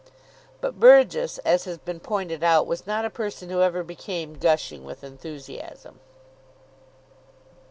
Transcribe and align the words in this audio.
But 0.61 0.79
Burgess, 0.79 1.37
as 1.45 1.65
has 1.65 1.77
been 1.77 1.99
pointed 1.99 2.43
out, 2.43 2.65
was 2.65 2.87
not 2.87 3.05
a 3.05 3.09
person 3.11 3.51
who 3.51 3.61
ever 3.61 3.83
became 3.83 4.33
gushing 4.39 4.83
with 4.83 5.03
enthusiasm. 5.03 5.99